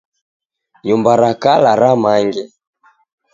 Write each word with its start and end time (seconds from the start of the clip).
Nyumba 0.85 1.11
ra 1.21 1.31
kala 1.43 1.71
ramange. 1.81 2.43